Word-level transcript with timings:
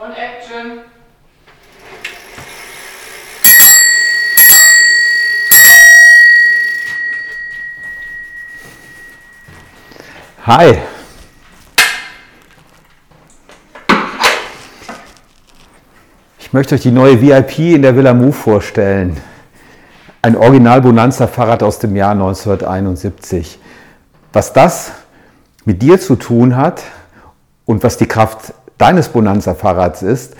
Und 0.00 0.12
Action. 0.12 0.78
Hi. 10.46 10.78
Ich 16.38 16.52
möchte 16.52 16.76
euch 16.76 16.82
die 16.82 16.92
neue 16.92 17.20
VIP 17.20 17.58
in 17.58 17.82
der 17.82 17.96
Villa 17.96 18.14
Move 18.14 18.32
vorstellen. 18.32 19.16
Ein 20.22 20.36
Original 20.36 20.80
Bonanza 20.80 21.26
Fahrrad 21.26 21.64
aus 21.64 21.80
dem 21.80 21.96
Jahr 21.96 22.12
1971. 22.12 23.58
Was 24.32 24.52
das 24.52 24.92
mit 25.64 25.82
dir 25.82 26.00
zu 26.00 26.14
tun 26.14 26.54
hat 26.54 26.84
und 27.66 27.82
was 27.82 27.96
die 27.96 28.06
Kraft 28.06 28.54
deines 28.78 29.08
Bonanza 29.08 29.54
Fahrrads 29.54 30.02
ist, 30.02 30.34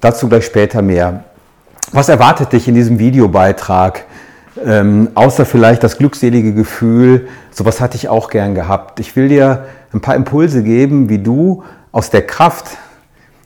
dazu 0.00 0.28
gleich 0.28 0.46
später 0.46 0.80
mehr. 0.82 1.24
Was 1.92 2.08
erwartet 2.08 2.52
dich 2.52 2.68
in 2.68 2.74
diesem 2.74 2.98
Videobeitrag? 2.98 4.04
Ähm, 4.64 5.08
außer 5.14 5.44
vielleicht 5.44 5.82
das 5.82 5.98
glückselige 5.98 6.54
Gefühl, 6.54 7.28
sowas 7.50 7.80
hatte 7.80 7.96
ich 7.96 8.08
auch 8.08 8.30
gern 8.30 8.54
gehabt. 8.54 9.00
Ich 9.00 9.16
will 9.16 9.28
dir 9.28 9.66
ein 9.92 10.00
paar 10.00 10.14
Impulse 10.14 10.62
geben, 10.62 11.08
wie 11.08 11.18
du 11.18 11.64
aus 11.90 12.10
der 12.10 12.26
Kraft 12.26 12.76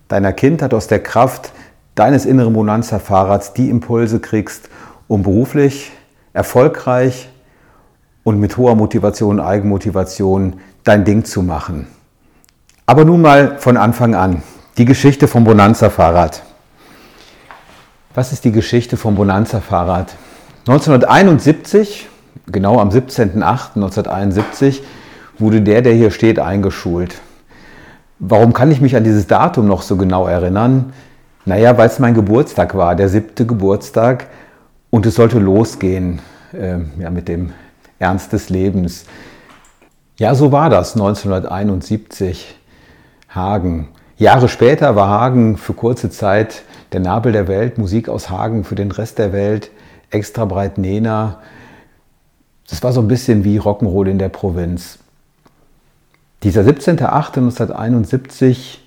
deiner 0.08 0.32
Kindheit, 0.32 0.74
aus 0.74 0.86
der 0.86 1.02
Kraft 1.02 1.52
deines 1.94 2.26
inneren 2.26 2.52
Bonanza-Fahrrads 2.52 3.54
die 3.54 3.70
Impulse 3.70 4.20
kriegst, 4.20 4.68
um 5.08 5.22
beruflich 5.22 5.92
erfolgreich 6.32 7.30
und 8.22 8.38
mit 8.38 8.56
hoher 8.56 8.74
Motivation, 8.74 9.40
Eigenmotivation 9.40 10.60
dein 10.84 11.04
Ding 11.04 11.24
zu 11.24 11.42
machen. 11.42 11.86
Aber 12.88 13.04
nun 13.04 13.20
mal 13.20 13.58
von 13.58 13.76
Anfang 13.76 14.14
an. 14.14 14.44
Die 14.78 14.84
Geschichte 14.84 15.26
vom 15.26 15.42
Bonanza-Fahrrad. 15.42 16.44
Was 18.14 18.32
ist 18.32 18.44
die 18.44 18.52
Geschichte 18.52 18.96
vom 18.96 19.16
Bonanza-Fahrrad? 19.16 20.14
1971, 20.68 22.08
genau 22.46 22.78
am 22.78 22.90
17.08.1971, 22.90 24.82
wurde 25.38 25.62
der, 25.62 25.82
der 25.82 25.94
hier 25.94 26.12
steht, 26.12 26.38
eingeschult. 26.38 27.16
Warum 28.20 28.52
kann 28.52 28.70
ich 28.70 28.80
mich 28.80 28.94
an 28.94 29.02
dieses 29.02 29.26
Datum 29.26 29.66
noch 29.66 29.82
so 29.82 29.96
genau 29.96 30.28
erinnern? 30.28 30.92
Naja, 31.44 31.76
weil 31.76 31.88
es 31.88 31.98
mein 31.98 32.14
Geburtstag 32.14 32.76
war, 32.76 32.94
der 32.94 33.08
siebte 33.08 33.46
Geburtstag 33.46 34.28
und 34.90 35.06
es 35.06 35.16
sollte 35.16 35.40
losgehen 35.40 36.20
äh, 36.52 36.78
ja, 37.00 37.10
mit 37.10 37.26
dem 37.26 37.52
Ernst 37.98 38.32
des 38.32 38.48
Lebens. 38.48 39.06
Ja, 40.18 40.36
so 40.36 40.52
war 40.52 40.70
das 40.70 40.94
1971. 40.94 42.56
Hagen. 43.36 43.88
Jahre 44.16 44.48
später 44.48 44.96
war 44.96 45.08
Hagen 45.08 45.58
für 45.58 45.74
kurze 45.74 46.10
Zeit 46.10 46.62
der 46.92 47.00
Nabel 47.00 47.32
der 47.32 47.48
Welt, 47.48 47.78
Musik 47.78 48.08
aus 48.08 48.30
Hagen 48.30 48.64
für 48.64 48.74
den 48.74 48.90
Rest 48.90 49.18
der 49.18 49.32
Welt, 49.32 49.70
extra 50.10 50.46
breit 50.46 50.78
Nena. 50.78 51.40
Das 52.68 52.82
war 52.82 52.92
so 52.92 53.00
ein 53.00 53.08
bisschen 53.08 53.44
wie 53.44 53.60
Rock'n'Roll 53.60 54.08
in 54.08 54.18
der 54.18 54.30
Provinz. 54.30 54.98
Dieser 56.42 56.62
17.08.1971 56.62 58.78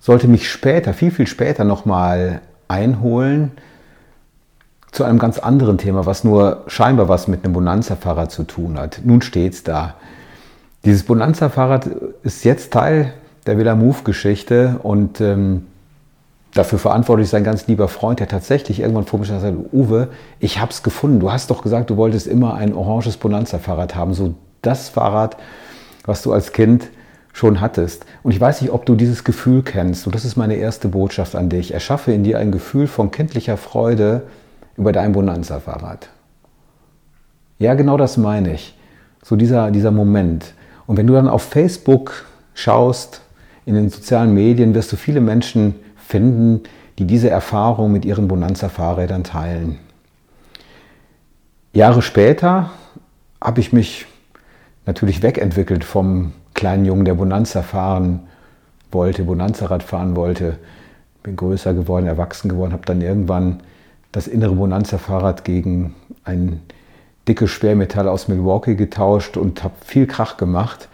sollte 0.00 0.28
mich 0.28 0.50
später, 0.50 0.94
viel, 0.94 1.10
viel 1.10 1.26
später 1.26 1.64
nochmal 1.64 2.40
einholen 2.68 3.52
zu 4.92 5.04
einem 5.04 5.18
ganz 5.18 5.38
anderen 5.38 5.78
Thema, 5.78 6.06
was 6.06 6.24
nur 6.24 6.64
scheinbar 6.68 7.08
was 7.08 7.28
mit 7.28 7.44
einem 7.44 7.52
Bonanza-Fahrrad 7.52 8.30
zu 8.30 8.44
tun 8.44 8.78
hat. 8.78 9.00
Nun 9.04 9.20
steht's 9.20 9.62
da. 9.62 9.96
Dieses 10.84 11.04
Bonanza-Fahrrad 11.04 11.86
ist 12.22 12.44
jetzt 12.44 12.72
Teil 12.72 13.12
der 13.46 13.58
Villa 13.58 13.74
Move-Geschichte 13.74 14.80
und 14.82 15.20
ähm, 15.20 15.66
dafür 16.52 16.78
verantwortlich 16.78 17.28
ist 17.28 17.34
ein 17.34 17.44
ganz 17.44 17.66
lieber 17.66 17.88
Freund, 17.88 18.20
der 18.20 18.28
tatsächlich 18.28 18.80
irgendwann 18.80 19.04
vor 19.04 19.18
mir 19.18 19.26
gesagt 19.26 19.44
hat, 19.44 19.54
Uwe, 19.72 20.08
ich 20.40 20.60
hab's 20.60 20.82
gefunden. 20.82 21.20
Du 21.20 21.30
hast 21.30 21.50
doch 21.50 21.62
gesagt, 21.62 21.90
du 21.90 21.96
wolltest 21.96 22.26
immer 22.26 22.54
ein 22.54 22.74
oranges 22.74 23.16
Bonanza-Fahrrad 23.16 23.94
haben. 23.94 24.14
So 24.14 24.34
das 24.62 24.88
Fahrrad, 24.88 25.36
was 26.04 26.22
du 26.22 26.32
als 26.32 26.52
Kind 26.52 26.88
schon 27.32 27.60
hattest. 27.60 28.06
Und 28.22 28.32
ich 28.32 28.40
weiß 28.40 28.62
nicht, 28.62 28.72
ob 28.72 28.86
du 28.86 28.94
dieses 28.94 29.22
Gefühl 29.22 29.62
kennst. 29.62 30.06
Und 30.06 30.14
das 30.14 30.24
ist 30.24 30.36
meine 30.36 30.56
erste 30.56 30.88
Botschaft 30.88 31.36
an 31.36 31.50
dich. 31.50 31.74
Erschaffe 31.74 32.12
in 32.12 32.24
dir 32.24 32.38
ein 32.38 32.50
Gefühl 32.50 32.86
von 32.86 33.10
kindlicher 33.10 33.56
Freude 33.56 34.22
über 34.76 34.92
dein 34.92 35.12
Bonanza-Fahrrad. 35.12 36.08
Ja, 37.58 37.74
genau 37.74 37.96
das 37.96 38.16
meine 38.16 38.54
ich. 38.54 38.76
So 39.22 39.36
dieser, 39.36 39.70
dieser 39.70 39.90
Moment. 39.90 40.54
Und 40.86 40.96
wenn 40.96 41.06
du 41.06 41.14
dann 41.14 41.28
auf 41.28 41.42
Facebook 41.42 42.24
schaust, 42.54 43.20
in 43.66 43.74
den 43.74 43.90
sozialen 43.90 44.32
Medien, 44.32 44.74
wirst 44.74 44.92
du 44.92 44.96
viele 44.96 45.20
Menschen 45.20 45.74
finden, 45.96 46.62
die 46.98 47.04
diese 47.04 47.28
Erfahrung 47.28 47.92
mit 47.92 48.04
ihren 48.04 48.28
Bonanza-Fahrrädern 48.28 49.24
teilen. 49.24 49.78
Jahre 51.74 52.00
später 52.00 52.70
habe 53.42 53.60
ich 53.60 53.72
mich 53.72 54.06
natürlich 54.86 55.22
wegentwickelt 55.22 55.84
vom 55.84 56.32
kleinen 56.54 56.86
Jungen, 56.86 57.04
der 57.04 57.14
Bonanza 57.14 57.62
fahren 57.62 58.20
wollte, 58.90 59.24
Bonanza-Rad 59.24 59.82
fahren 59.82 60.16
wollte. 60.16 60.58
Bin 61.22 61.36
größer 61.36 61.74
geworden, 61.74 62.06
erwachsen 62.06 62.48
geworden, 62.48 62.72
habe 62.72 62.86
dann 62.86 63.02
irgendwann 63.02 63.60
das 64.12 64.28
innere 64.28 64.54
Bonanza-Fahrrad 64.54 65.44
gegen 65.44 65.94
ein 66.24 66.60
dickes 67.28 67.50
Schwermetall 67.50 68.08
aus 68.08 68.28
Milwaukee 68.28 68.76
getauscht 68.76 69.36
und 69.36 69.64
habe 69.64 69.74
viel 69.84 70.06
Krach 70.06 70.36
gemacht. 70.36 70.88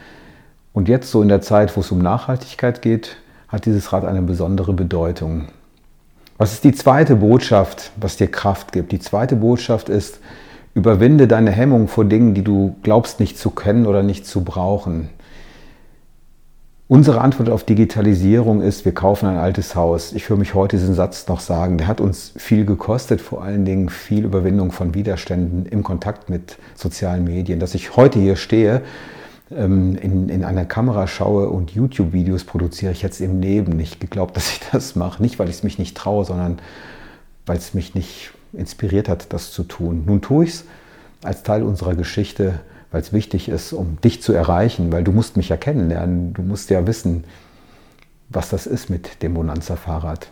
Und 0.72 0.88
jetzt, 0.88 1.10
so 1.10 1.22
in 1.22 1.28
der 1.28 1.42
Zeit, 1.42 1.76
wo 1.76 1.80
es 1.80 1.90
um 1.90 1.98
Nachhaltigkeit 1.98 2.82
geht, 2.82 3.16
hat 3.48 3.66
dieses 3.66 3.92
Rad 3.92 4.04
eine 4.04 4.22
besondere 4.22 4.72
Bedeutung. 4.72 5.48
Was 6.38 6.54
ist 6.54 6.64
die 6.64 6.72
zweite 6.72 7.16
Botschaft, 7.16 7.92
was 7.96 8.16
dir 8.16 8.28
Kraft 8.28 8.72
gibt? 8.72 8.92
Die 8.92 8.98
zweite 8.98 9.36
Botschaft 9.36 9.88
ist, 9.88 10.20
überwinde 10.74 11.28
deine 11.28 11.50
Hemmung 11.50 11.88
vor 11.88 12.06
Dingen, 12.06 12.32
die 12.34 12.42
du 12.42 12.74
glaubst 12.82 13.20
nicht 13.20 13.38
zu 13.38 13.50
können 13.50 13.86
oder 13.86 14.02
nicht 14.02 14.26
zu 14.26 14.42
brauchen. 14.42 15.10
Unsere 16.88 17.20
Antwort 17.20 17.48
auf 17.48 17.64
Digitalisierung 17.64 18.60
ist, 18.60 18.84
wir 18.84 18.92
kaufen 18.92 19.26
ein 19.26 19.38
altes 19.38 19.74
Haus. 19.74 20.12
Ich 20.12 20.28
höre 20.28 20.36
mich 20.36 20.54
heute 20.54 20.76
diesen 20.76 20.94
Satz 20.94 21.26
noch 21.28 21.40
sagen. 21.40 21.78
Der 21.78 21.86
hat 21.86 22.00
uns 22.00 22.32
viel 22.36 22.66
gekostet, 22.66 23.20
vor 23.20 23.42
allen 23.42 23.64
Dingen 23.64 23.88
viel 23.88 24.24
Überwindung 24.24 24.72
von 24.72 24.94
Widerständen 24.94 25.64
im 25.66 25.82
Kontakt 25.82 26.28
mit 26.28 26.58
sozialen 26.74 27.24
Medien. 27.24 27.60
Dass 27.60 27.74
ich 27.74 27.96
heute 27.96 28.18
hier 28.18 28.36
stehe, 28.36 28.82
in, 29.52 30.28
in 30.28 30.44
einer 30.44 30.64
Kamera 30.64 31.06
schaue 31.06 31.48
und 31.48 31.72
YouTube-Videos 31.72 32.44
produziere, 32.44 32.92
ich 32.92 33.02
jetzt 33.02 33.20
im 33.20 33.40
Leben 33.40 33.76
nicht 33.76 34.00
geglaubt, 34.00 34.36
dass 34.36 34.50
ich 34.52 34.60
das 34.72 34.96
mache. 34.96 35.22
Nicht, 35.22 35.38
weil 35.38 35.48
ich 35.48 35.56
es 35.56 35.62
mich 35.62 35.78
nicht 35.78 35.96
traue, 35.96 36.24
sondern 36.24 36.58
weil 37.46 37.58
es 37.58 37.74
mich 37.74 37.94
nicht 37.94 38.32
inspiriert 38.52 39.08
hat, 39.08 39.32
das 39.32 39.52
zu 39.52 39.64
tun. 39.64 40.04
Nun 40.06 40.20
tue 40.20 40.44
ich 40.44 40.50
es 40.50 40.64
als 41.22 41.42
Teil 41.42 41.62
unserer 41.62 41.94
Geschichte 41.94 42.60
weil 42.92 43.00
es 43.00 43.12
wichtig 43.12 43.48
ist, 43.48 43.72
um 43.72 43.98
dich 44.02 44.22
zu 44.22 44.32
erreichen, 44.34 44.92
weil 44.92 45.02
du 45.02 45.12
musst 45.12 45.36
mich 45.36 45.48
ja 45.48 45.56
kennenlernen, 45.56 46.34
du 46.34 46.42
musst 46.42 46.70
ja 46.70 46.86
wissen, 46.86 47.24
was 48.28 48.50
das 48.50 48.66
ist 48.66 48.90
mit 48.90 49.22
dem 49.22 49.34
Bonanza-Fahrrad. 49.34 50.28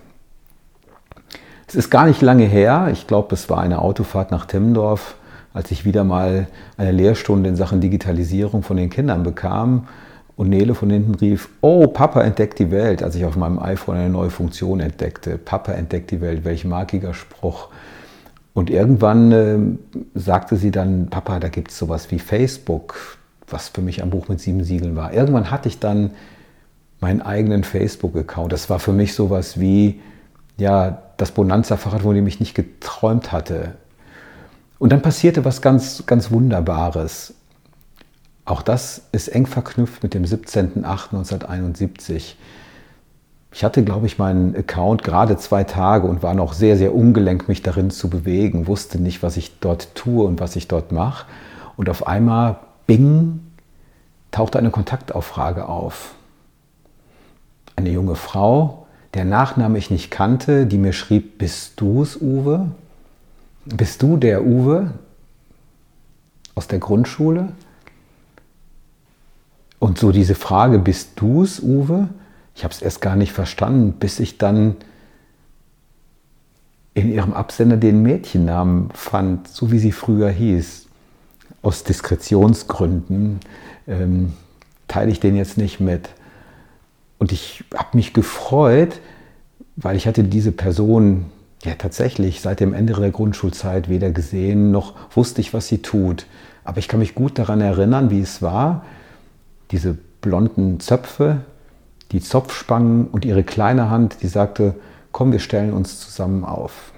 Es 1.67 1.75
ist 1.75 1.91
gar 1.91 2.07
nicht 2.07 2.21
lange 2.21 2.45
her, 2.45 2.89
ich 2.93 3.07
glaube, 3.07 3.35
es 3.35 3.49
war 3.49 3.61
eine 3.61 3.81
Autofahrt 3.81 4.31
nach 4.31 4.45
Timmendorf, 4.45 5.15
als 5.53 5.71
ich 5.71 5.85
wieder 5.85 6.05
mal 6.05 6.47
eine 6.77 6.93
Lehrstunde 6.93 7.49
in 7.49 7.57
Sachen 7.57 7.81
Digitalisierung 7.81 8.63
von 8.63 8.77
den 8.77 8.91
Kindern 8.91 9.23
bekam 9.23 9.89
und 10.37 10.49
Nele 10.49 10.75
von 10.75 10.91
hinten 10.91 11.15
rief, 11.17 11.49
oh, 11.61 11.87
Papa 11.87 12.23
entdeckt 12.23 12.59
die 12.59 12.71
Welt, 12.71 13.03
als 13.03 13.15
ich 13.15 13.25
auf 13.25 13.37
meinem 13.37 13.59
iPhone 13.59 13.97
eine 13.97 14.11
neue 14.11 14.31
Funktion 14.31 14.81
entdeckte. 14.81 15.37
Papa 15.37 15.73
entdeckt 15.73 16.11
die 16.11 16.21
Welt, 16.21 16.45
welch 16.45 16.65
markiger 16.65 17.15
Spruch. 17.15 17.69
Und 18.55 18.71
irgendwann 18.71 19.33
äh, 19.33 19.59
sagte 20.15 20.57
sie 20.57 20.71
dann, 20.71 21.09
Papa, 21.09 21.41
da 21.41 21.49
gibt 21.49 21.71
es 21.71 21.79
sowas 21.79 22.11
wie 22.11 22.19
Facebook, 22.19 23.19
was 23.49 23.69
für 23.69 23.83
mich 23.83 24.03
ein 24.03 24.11
Buch 24.11 24.29
mit 24.29 24.41
sieben 24.41 24.65
Siegeln 24.65 24.97
war. 24.97 25.13
Irgendwann 25.13 25.51
hatte 25.51 25.69
ich 25.69 25.79
dann 25.79 26.13
meinen 27.01 27.23
eigenen 27.23 27.65
Facebook-Account. 27.65 28.53
Das 28.53 28.71
war 28.71 28.79
für 28.79 28.93
mich 28.93 29.15
sowas 29.15 29.59
wie 29.59 30.01
ja, 30.57 31.03
das 31.17 31.33
Bonanza-Fahrrad, 31.33 32.05
wo 32.05 32.13
ich 32.13 32.23
mich 32.23 32.41
nicht 32.41 32.55
geträumt 32.55 33.33
hatte. 33.33 33.75
Und 34.81 34.91
dann 34.91 35.03
passierte 35.03 35.45
was 35.45 35.63
ganz, 35.63 36.05
ganz 36.07 36.33
Wunderbares. 36.33 37.35
Auch 38.47 38.63
das 38.63 39.03
ist 39.13 39.29
eng 39.29 39.47
verknüpft 39.47 40.03
mit 40.03 40.15
dem 40.15 40.25
17.08.1971. 40.25 42.37
Ich 43.53 43.63
hatte, 43.63 43.85
glaube 43.85 44.07
ich, 44.07 44.17
meinen 44.17 44.57
Account 44.57 45.05
gerade 45.05 45.37
zwei 45.37 45.65
Tage 45.65 46.07
und 46.07 46.23
war 46.23 46.33
noch 46.33 46.55
sehr, 46.55 46.79
sehr 46.79 46.95
ungelenk, 46.95 47.47
mich 47.47 47.63
darin 47.63 47.91
zu 47.91 48.09
bewegen, 48.09 48.67
wusste 48.67 48.99
nicht, 48.99 49.23
was 49.23 49.37
ich 49.37 49.61
dort 49.61 49.95
tue 49.95 50.25
und 50.25 50.41
was 50.41 50.57
ich 50.57 50.67
dort 50.67 50.93
mache. 50.93 51.27
Und 51.77 51.91
auf 51.91 52.07
einmal, 52.07 52.57
bing, 52.87 53.41
tauchte 54.31 54.59
eine 54.59 54.71
Kontaktaufrage 54.71 55.69
auf. 55.69 56.15
Eine 57.77 57.91
junge 57.91 58.15
Frau, 58.15 58.87
der 59.13 59.27
Nachname 59.27 59.77
ich 59.77 59.91
nicht 59.91 60.11
kannte, 60.11 60.65
die 60.65 60.79
mir 60.79 60.95
schrieb, 60.95 61.37
bist 61.37 61.79
du 61.83 62.03
es, 62.03 62.19
Uwe? 62.19 62.71
Bist 63.65 64.03
du 64.03 64.17
der 64.17 64.45
Uwe 64.45 64.93
aus 66.55 66.67
der 66.67 66.79
Grundschule? 66.79 67.53
Und 69.79 69.99
so 69.99 70.13
diese 70.13 70.35
Frage, 70.35 70.79
bist 70.79 71.13
du 71.17 71.43
es, 71.43 71.61
Uwe? 71.61 72.09
Ich 72.55 72.65
habe 72.65 72.75
es 72.75 72.83
erst 72.83 73.01
gar 73.01 73.17
nicht 73.17 73.33
verstanden, 73.33 73.93
bis 73.93 74.21
ich 74.21 74.39
dann 74.39 74.77
in 76.95 77.11
ihrem 77.11 77.33
Absender 77.33 77.77
den 77.77 78.03
Mädchennamen 78.03 78.91
fand, 78.93 79.49
so 79.49 79.71
wie 79.71 79.79
sie 79.79 79.93
früher 79.93 80.31
hieß. 80.31 80.87
Aus 81.63 81.85
Diskretionsgründen 81.85 83.41
ähm, 83.87 84.33
teile 84.89 85.11
ich 85.11 85.21
den 85.21 85.37
jetzt 85.37 85.57
nicht 85.57 85.81
mit. 85.81 86.11
Und 87.19 87.33
ich 87.33 87.65
habe 87.75 87.97
mich 87.97 88.13
gefreut, 88.13 89.01
weil 89.77 89.97
ich 89.97 90.07
hatte 90.07 90.25
diese 90.25 90.53
Person 90.53 91.27
ja 91.65 91.75
tatsächlich 91.75 92.41
seit 92.41 92.61
dem 92.61 92.73
Ende 92.73 92.95
der 92.95 93.11
Grundschulzeit 93.11 93.89
weder 93.89 94.11
gesehen, 94.11 94.71
noch 94.71 94.95
wusste 95.15 95.41
ich, 95.41 95.53
was 95.53 95.69
sie 95.69 95.79
tut. 95.79 96.27
Aber 96.65 96.79
ich 96.79 96.89
kann 96.89 97.01
mich 97.01 97.15
gut 97.15 97.39
daran 97.39 97.61
erinnern, 97.61 98.11
wie 98.11 98.21
es 98.21 98.43
war, 98.43 98.85
diese 99.71 99.97
blonden 100.21 100.81
Zöpfe, 100.81 101.39
die 102.13 102.21
Zopfspangen 102.21 103.07
und 103.07 103.25
ihre 103.25 103.45
kleine 103.45 103.91
Hand, 103.91 104.17
die 104.23 104.29
sagte, 104.29 104.75
komm, 105.13 105.33
wir 105.33 105.39
stellen 105.39 105.73
uns 105.73 106.01
zusammen 106.01 106.45
auf. 106.45 106.93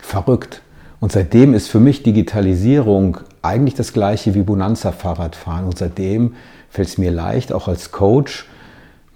Verrückt. 0.00 0.62
Und 0.98 1.12
seitdem 1.12 1.54
ist 1.54 1.68
für 1.68 1.80
mich 1.80 2.02
Digitalisierung 2.02 3.18
eigentlich 3.42 3.74
das 3.74 3.92
gleiche 3.92 4.34
wie 4.34 4.42
Bonanza-Fahrradfahren. 4.42 5.64
Und 5.64 5.78
seitdem 5.78 6.34
fällt 6.68 6.88
es 6.88 6.98
mir 6.98 7.10
leicht, 7.10 7.52
auch 7.52 7.68
als 7.68 7.90
Coach, 7.90 8.46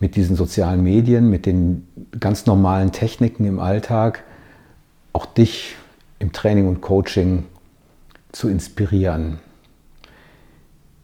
mit 0.01 0.17
diesen 0.17 0.37
sozialen 0.37 0.83
Medien, 0.83 1.31
mit 1.31 1.47
den 1.47 1.87
ganz 2.19 2.47
normalen 2.47 2.93
Techniken 2.93 3.45
im 3.45 3.59
Alltag, 3.59 4.25
auch 5.13 5.27
dich 5.27 5.77
im 6.19 6.33
Training 6.33 6.69
und 6.69 6.81
Coaching 6.81 7.45
zu 8.33 8.49
inspirieren. 8.49 9.39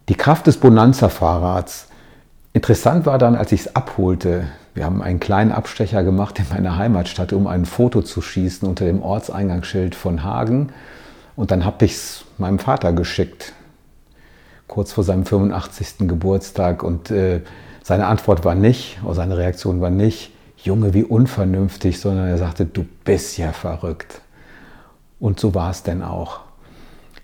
Die 0.08 0.14
Kraft 0.14 0.46
des 0.46 0.56
Bonanza-Fahrrads. 0.56 1.88
Interessant 2.52 3.06
war 3.06 3.18
dann, 3.18 3.36
als 3.36 3.52
ich 3.52 3.60
es 3.60 3.76
abholte, 3.76 4.48
wir 4.74 4.84
haben 4.84 5.02
einen 5.02 5.20
kleinen 5.20 5.52
Abstecher 5.52 6.02
gemacht 6.02 6.38
in 6.38 6.46
meiner 6.50 6.76
Heimatstadt, 6.76 7.32
um 7.32 7.46
ein 7.46 7.64
Foto 7.64 8.02
zu 8.02 8.20
schießen 8.20 8.68
unter 8.68 8.84
dem 8.84 9.02
Ortseingangsschild 9.02 9.94
von 9.94 10.22
Hagen. 10.22 10.72
Und 11.36 11.50
dann 11.50 11.64
habe 11.64 11.84
ich 11.84 11.92
es 11.92 12.24
meinem 12.38 12.58
Vater 12.58 12.92
geschickt, 12.92 13.52
kurz 14.68 14.92
vor 14.92 15.04
seinem 15.04 15.26
85. 15.26 16.08
Geburtstag. 16.08 16.82
Und 16.82 17.10
äh, 17.10 17.40
seine 17.82 18.06
Antwort 18.06 18.44
war 18.44 18.54
nicht, 18.54 18.98
oder 19.04 19.14
seine 19.14 19.36
Reaktion 19.36 19.80
war 19.80 19.90
nicht, 19.90 20.32
Junge, 20.56 20.94
wie 20.94 21.04
unvernünftig, 21.04 22.00
sondern 22.00 22.28
er 22.28 22.38
sagte, 22.38 22.66
du 22.66 22.86
bist 23.04 23.38
ja 23.38 23.52
verrückt. 23.52 24.20
Und 25.18 25.40
so 25.40 25.54
war 25.54 25.70
es 25.70 25.82
denn 25.82 26.02
auch. 26.02 26.40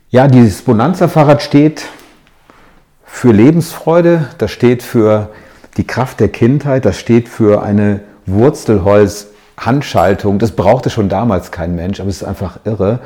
Ja, 0.09 0.29
dieses 0.29 0.63
Bonanza-Fahrrad 0.63 1.43
steht 1.43 1.87
für 3.05 3.33
Lebensfreude, 3.33 4.29
das 4.39 4.51
steht 4.51 4.83
für 4.83 5.31
die 5.77 5.87
Kraft 5.87 6.21
der 6.21 6.29
Kindheit, 6.29 6.85
das 6.85 6.99
steht 6.99 7.29
für 7.29 7.63
eine 7.63 8.01
Wurzelholz-Handschaltung. 8.27 10.39
Das 10.39 10.53
brauchte 10.53 10.91
schon 10.91 11.09
damals 11.09 11.51
kein 11.51 11.75
Mensch, 11.75 12.01
aber 12.01 12.09
es 12.09 12.23
ist 12.23 12.29
einfach 12.29 12.61
irre. 12.65 13.01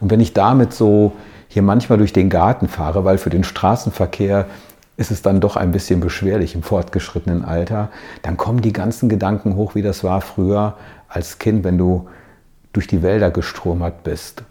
Und 0.00 0.10
wenn 0.10 0.20
ich 0.20 0.32
damit 0.32 0.72
so 0.72 1.12
hier 1.48 1.62
manchmal 1.62 1.98
durch 1.98 2.12
den 2.12 2.30
Garten 2.30 2.68
fahre, 2.68 3.04
weil 3.04 3.18
für 3.18 3.30
den 3.30 3.44
Straßenverkehr 3.44 4.46
ist 4.96 5.10
es 5.10 5.22
dann 5.22 5.40
doch 5.40 5.56
ein 5.56 5.72
bisschen 5.72 6.00
beschwerlich 6.00 6.54
im 6.54 6.62
fortgeschrittenen 6.62 7.44
Alter, 7.44 7.90
dann 8.22 8.36
kommen 8.36 8.60
die 8.60 8.72
ganzen 8.72 9.08
Gedanken 9.08 9.56
hoch, 9.56 9.74
wie 9.74 9.82
das 9.82 10.04
war 10.04 10.20
früher 10.20 10.76
als 11.08 11.38
Kind, 11.38 11.64
wenn 11.64 11.78
du 11.78 12.08
durch 12.72 12.86
die 12.86 13.02
Wälder 13.02 13.30
gestromert 13.30 14.04
bist. 14.04 14.42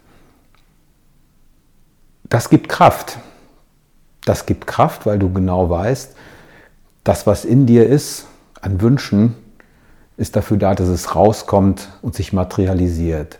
Das 2.28 2.50
gibt 2.50 2.68
Kraft. 2.68 3.18
Das 4.24 4.46
gibt 4.46 4.66
Kraft, 4.66 5.06
weil 5.06 5.18
du 5.18 5.32
genau 5.32 5.68
weißt, 5.68 6.16
das, 7.04 7.26
was 7.26 7.44
in 7.44 7.66
dir 7.66 7.86
ist, 7.86 8.26
an 8.60 8.80
Wünschen, 8.80 9.34
ist 10.16 10.36
dafür 10.36 10.56
da, 10.56 10.74
dass 10.74 10.88
es 10.88 11.14
rauskommt 11.14 11.90
und 12.00 12.14
sich 12.14 12.32
materialisiert. 12.32 13.38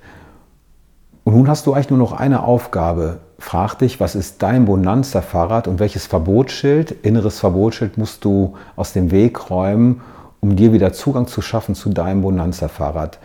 Und 1.25 1.35
nun 1.35 1.49
hast 1.49 1.67
du 1.67 1.73
eigentlich 1.73 1.91
nur 1.91 1.99
noch 1.99 2.13
eine 2.13 2.43
Aufgabe, 2.43 3.21
frag 3.39 3.75
dich, 3.77 4.01
was 4.01 4.15
ist 4.15 4.43
dein 4.43 4.65
Bonanza-Fahrrad 4.65 5.69
und 5.69 5.81
welches 5.81 6.07
Verbotsschild, 6.07 6.93
inneres 7.03 7.39
Verbotsschild 7.39 7.99
musst 7.99 8.25
du 8.25 8.55
aus 8.77 8.93
dem 8.93 9.11
Weg 9.11 9.51
räumen, 9.51 10.01
um 10.41 10.57
dir 10.57 10.73
wieder 10.73 10.93
Zugang 10.93 11.27
zu 11.27 11.43
schaffen 11.43 11.75
zu 11.75 11.91
deinem 11.91 12.23
Bonanza-Fahrrad. 12.23 13.19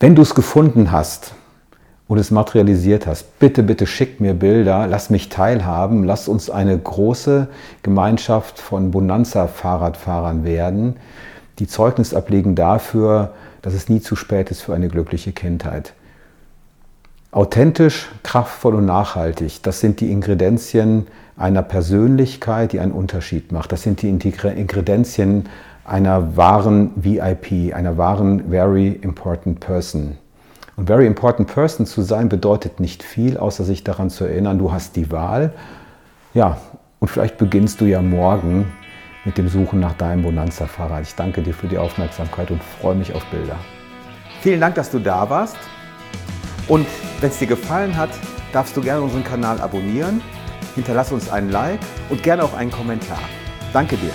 Wenn 0.00 0.14
du 0.14 0.22
es 0.22 0.34
gefunden 0.34 0.92
hast 0.92 1.32
und 2.06 2.18
es 2.18 2.30
materialisiert 2.30 3.06
hast, 3.06 3.38
bitte, 3.38 3.62
bitte 3.62 3.86
schick 3.86 4.20
mir 4.20 4.34
Bilder, 4.34 4.86
lass 4.86 5.10
mich 5.10 5.28
teilhaben, 5.28 6.04
lass 6.04 6.28
uns 6.28 6.50
eine 6.50 6.76
große 6.78 7.48
Gemeinschaft 7.82 8.58
von 8.58 8.90
Bonanza-Fahrradfahrern 8.90 10.44
werden, 10.44 10.96
die 11.58 11.66
Zeugnis 11.66 12.14
ablegen 12.14 12.54
dafür, 12.54 13.32
dass 13.62 13.74
es 13.74 13.88
nie 13.88 14.00
zu 14.00 14.16
spät 14.16 14.50
ist 14.50 14.62
für 14.62 14.74
eine 14.74 14.88
glückliche 14.88 15.32
Kindheit. 15.32 15.94
Authentisch, 17.30 18.08
kraftvoll 18.22 18.74
und 18.74 18.86
nachhaltig, 18.86 19.62
das 19.62 19.80
sind 19.80 20.00
die 20.00 20.10
Ingredienzien 20.10 21.06
einer 21.36 21.62
Persönlichkeit, 21.62 22.72
die 22.72 22.80
einen 22.80 22.92
Unterschied 22.92 23.52
macht. 23.52 23.70
Das 23.70 23.82
sind 23.82 24.00
die 24.00 24.08
Ingredienzien 24.08 25.46
einer 25.84 26.36
wahren 26.38 26.90
VIP, 26.96 27.74
einer 27.74 27.98
wahren 27.98 28.50
Very 28.50 28.88
Important 28.88 29.60
Person. 29.60 30.16
Und 30.76 30.86
Very 30.86 31.06
Important 31.06 31.48
Person 31.52 31.84
zu 31.84 32.00
sein 32.00 32.30
bedeutet 32.30 32.80
nicht 32.80 33.02
viel, 33.02 33.36
außer 33.36 33.64
sich 33.64 33.84
daran 33.84 34.08
zu 34.08 34.24
erinnern, 34.24 34.58
du 34.58 34.72
hast 34.72 34.96
die 34.96 35.10
Wahl. 35.10 35.52
Ja, 36.32 36.56
und 36.98 37.08
vielleicht 37.08 37.36
beginnst 37.36 37.80
du 37.82 37.84
ja 37.84 38.00
morgen 38.00 38.72
mit 39.26 39.36
dem 39.36 39.48
Suchen 39.48 39.80
nach 39.80 39.92
deinem 39.94 40.22
Bonanza-Fahrrad. 40.22 41.02
Ich 41.02 41.14
danke 41.14 41.42
dir 41.42 41.52
für 41.52 41.66
die 41.66 41.76
Aufmerksamkeit 41.76 42.50
und 42.50 42.62
freue 42.62 42.94
mich 42.94 43.14
auf 43.14 43.24
Bilder. 43.26 43.56
Vielen 44.40 44.60
Dank, 44.60 44.76
dass 44.76 44.90
du 44.90 44.98
da 44.98 45.28
warst. 45.28 45.56
Und 46.68 46.86
wenn 47.20 47.30
es 47.30 47.38
dir 47.38 47.46
gefallen 47.46 47.96
hat, 47.96 48.10
darfst 48.52 48.76
du 48.76 48.82
gerne 48.82 49.02
unseren 49.02 49.24
Kanal 49.24 49.60
abonnieren, 49.60 50.20
hinterlass 50.74 51.12
uns 51.12 51.30
einen 51.30 51.50
Like 51.50 51.80
und 52.10 52.22
gerne 52.22 52.44
auch 52.44 52.54
einen 52.54 52.70
Kommentar. 52.70 53.20
Danke 53.72 53.96
dir. 53.96 54.12